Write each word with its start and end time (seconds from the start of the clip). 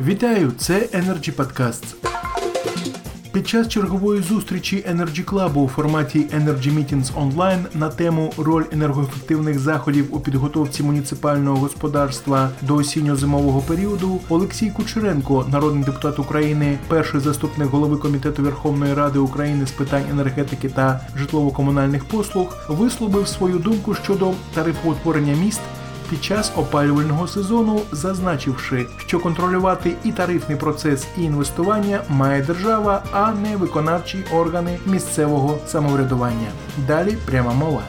Вітаю! 0.00 0.52
Це 0.58 0.74
Energy 0.78 1.36
Podcasts. 1.36 1.94
Під 3.32 3.48
час 3.48 3.68
чергової 3.68 4.22
зустрічі 4.22 4.84
Energy 4.90 5.24
Club 5.24 5.58
у 5.58 5.68
форматі 5.68 6.18
Energy 6.18 6.74
Meetings 6.74 7.12
Online 7.14 7.64
на 7.74 7.88
тему 7.88 8.32
роль 8.38 8.64
енергоефективних 8.72 9.58
заходів 9.58 10.16
у 10.16 10.20
підготовці 10.20 10.82
муніципального 10.82 11.56
господарства 11.56 12.50
до 12.62 12.74
осінньо-зимового 12.74 13.60
періоду 13.60 14.20
Олексій 14.28 14.70
Кучеренко, 14.70 15.46
народний 15.52 15.84
депутат 15.84 16.18
України, 16.18 16.78
перший 16.88 17.20
заступник 17.20 17.68
голови 17.68 17.96
комітету 17.96 18.42
Верховної 18.42 18.94
Ради 18.94 19.18
України 19.18 19.66
з 19.66 19.70
питань 19.70 20.04
енергетики 20.10 20.68
та 20.68 21.00
житлово-комунальних 21.16 22.04
послуг, 22.04 22.56
висловив 22.68 23.28
свою 23.28 23.58
думку 23.58 23.94
щодо 23.94 24.32
тарифоутворення 24.54 25.34
міст 25.34 25.60
під 26.10 26.24
час 26.24 26.52
опалювального 26.56 27.28
сезону, 27.28 27.80
зазначивши, 27.92 28.86
що 29.06 29.20
контролювати 29.20 29.96
і 30.04 30.12
тарифний 30.12 30.58
процес, 30.58 31.06
і 31.18 31.22
інвестування 31.22 32.04
має 32.08 32.42
держава, 32.42 33.04
а 33.12 33.32
не 33.32 33.56
виконавчі 33.56 34.24
органи 34.32 34.78
місцевого 34.86 35.58
самоврядування. 35.66 36.48
Далі 36.86 37.16
пряма 37.26 37.52
мова. 37.52 37.82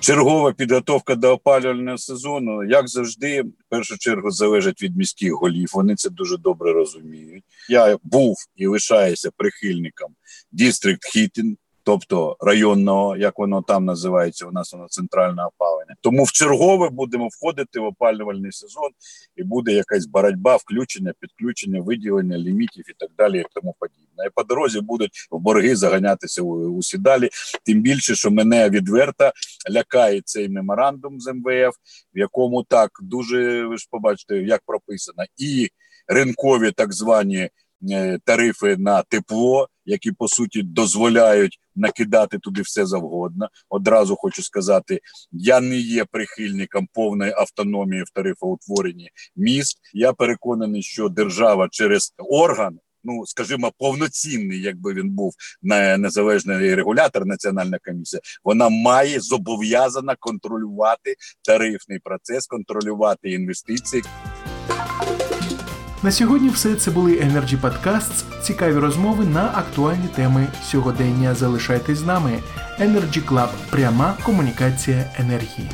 Чергова 0.00 0.52
підготовка 0.52 1.14
до 1.14 1.32
опалювального 1.32 1.98
сезону, 1.98 2.64
як 2.64 2.88
завжди, 2.88 3.42
в 3.42 3.52
першу 3.68 3.98
чергу 3.98 4.30
залежить 4.30 4.82
від 4.82 4.96
міських 4.96 5.32
голів. 5.32 5.68
Вони 5.72 5.94
це 5.94 6.10
дуже 6.10 6.36
добре 6.36 6.72
розуміють. 6.72 7.44
Я 7.68 7.98
був 8.02 8.36
і 8.56 8.66
лишаюся 8.66 9.30
прихильником 9.36 10.14
District 10.52 11.16
Heating, 11.16 11.56
тобто 11.82 12.36
районного, 12.40 13.16
як 13.16 13.38
воно 13.38 13.62
там 13.62 13.84
називається, 13.84 14.46
у 14.46 14.52
нас 14.52 14.72
воно 14.72 14.86
центральне 14.88 15.44
опалення. 15.44 15.94
Тому 16.00 16.24
в 16.24 16.32
чергове 16.32 16.88
будемо 16.88 17.28
входити 17.28 17.80
в 17.80 17.84
опалювальний 17.84 18.52
сезон, 18.52 18.90
і 19.36 19.42
буде 19.42 19.72
якась 19.72 20.06
боротьба, 20.06 20.56
включення, 20.56 21.12
підключення, 21.20 21.80
виділення 21.80 22.38
лімітів 22.38 22.84
і 22.90 22.92
так 22.98 23.10
далі, 23.18 23.40
і 23.40 23.44
тому 23.54 23.74
подібне. 23.78 24.26
І 24.26 24.30
по 24.34 24.42
дорозі 24.42 24.80
будуть 24.80 25.26
в 25.30 25.38
борги 25.38 25.76
заганятися 25.76 26.42
усі 26.42 26.98
далі. 26.98 27.30
Тим 27.64 27.82
більше, 27.82 28.14
що 28.14 28.30
мене 28.30 28.70
відверто 28.70 29.32
лякає 29.70 30.20
цей 30.24 30.48
меморандум 30.48 31.20
з 31.20 31.32
МВФ, 31.32 31.76
в 32.14 32.18
якому 32.18 32.62
так 32.62 32.90
дуже 33.02 33.66
ви 33.66 33.78
ж 33.78 33.88
побачите, 33.90 34.36
як 34.36 34.62
прописано, 34.66 35.24
і 35.36 35.68
ринкові 36.06 36.72
так 36.72 36.92
звані. 36.92 37.50
Е, 37.88 38.18
тарифи 38.24 38.76
на 38.76 39.02
тепло, 39.02 39.68
які 39.84 40.12
по 40.12 40.28
суті 40.28 40.62
дозволяють 40.62 41.58
накидати 41.76 42.38
туди 42.38 42.62
все 42.62 42.86
завгодно. 42.86 43.48
Одразу 43.68 44.16
хочу 44.16 44.42
сказати, 44.42 45.00
я 45.32 45.60
не 45.60 45.76
є 45.76 46.04
прихильником 46.04 46.88
повної 46.92 47.32
автономії 47.32 48.02
в 48.02 48.10
тарифоутворенні 48.10 49.10
міст. 49.36 49.78
Я 49.92 50.12
переконаний, 50.12 50.82
що 50.82 51.08
держава 51.08 51.68
через 51.70 52.14
орган. 52.18 52.78
Ну, 53.04 53.26
скажімо, 53.26 53.72
повноцінний, 53.78 54.62
якби 54.62 54.94
він 54.94 55.10
був 55.10 55.34
на 55.62 55.96
незалежний 55.96 56.74
регулятор, 56.74 57.26
національна 57.26 57.78
комісія, 57.84 58.20
вона 58.44 58.68
має 58.68 59.20
зобов'язана 59.20 60.16
контролювати 60.20 61.14
тарифний 61.44 61.98
процес, 61.98 62.46
контролювати 62.46 63.30
інвестиції. 63.30 64.02
На 66.02 66.10
сьогодні 66.10 66.48
все 66.48 66.74
це 66.74 66.90
були 66.90 67.12
Energy 67.12 67.60
Podcasts, 67.60 68.42
цікаві 68.42 68.74
розмови 68.78 69.24
на 69.24 69.44
актуальні 69.54 70.08
теми 70.14 70.46
сьогодення. 70.62 71.34
Залишайтесь 71.34 71.98
з 71.98 72.06
нами. 72.06 72.38
Energy 72.80 73.24
Club– 73.24 73.48
пряма 73.70 74.14
комунікація 74.22 75.04
енергії. 75.18 75.70